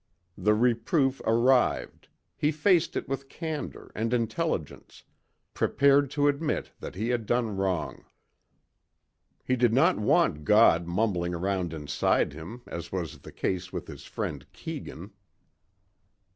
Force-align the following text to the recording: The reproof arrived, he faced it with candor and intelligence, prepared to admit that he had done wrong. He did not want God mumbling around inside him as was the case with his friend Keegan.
The 0.35 0.55
reproof 0.55 1.21
arrived, 1.25 2.07
he 2.35 2.51
faced 2.51 2.95
it 2.95 3.07
with 3.07 3.29
candor 3.29 3.91
and 3.93 4.15
intelligence, 4.15 5.03
prepared 5.53 6.09
to 6.17 6.27
admit 6.27 6.71
that 6.79 6.95
he 6.95 7.09
had 7.09 7.27
done 7.27 7.55
wrong. 7.55 8.05
He 9.45 9.55
did 9.55 9.73
not 9.75 9.99
want 9.99 10.43
God 10.43 10.87
mumbling 10.87 11.35
around 11.35 11.71
inside 11.71 12.33
him 12.33 12.63
as 12.65 12.91
was 12.91 13.19
the 13.19 13.31
case 13.31 13.71
with 13.71 13.85
his 13.85 14.03
friend 14.05 14.51
Keegan. 14.53 15.11